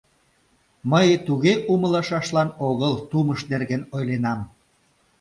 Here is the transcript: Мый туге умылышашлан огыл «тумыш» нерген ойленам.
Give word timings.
Мый 0.91 1.07
туге 1.25 1.53
умылышашлан 1.73 2.49
огыл 2.69 2.93
«тумыш» 3.09 3.39
нерген 3.51 3.81
ойленам. 3.95 4.39